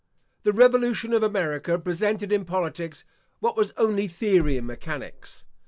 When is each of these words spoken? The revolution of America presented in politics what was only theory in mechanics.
The 0.41 0.51
revolution 0.51 1.13
of 1.13 1.21
America 1.21 1.77
presented 1.77 2.31
in 2.31 2.43
politics 2.43 3.05
what 3.39 3.55
was 3.55 3.71
only 3.77 4.07
theory 4.07 4.57
in 4.57 4.65
mechanics. 4.65 5.45